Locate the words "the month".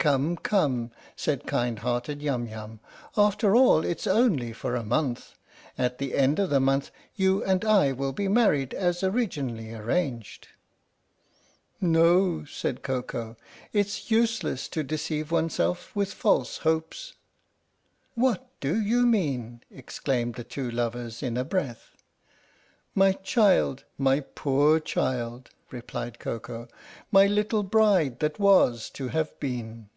6.48-6.90